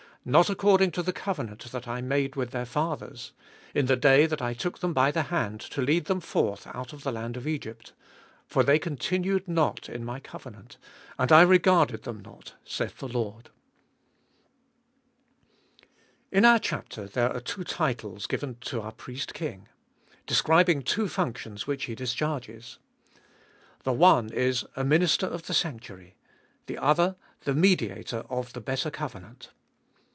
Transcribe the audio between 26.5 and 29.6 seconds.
the other, the Mediator of the better covenant.